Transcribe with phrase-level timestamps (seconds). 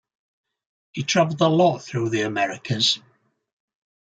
[0.93, 2.97] He travelled a lot through the Americas.